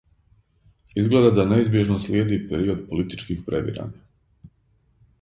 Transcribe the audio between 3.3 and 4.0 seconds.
превирања.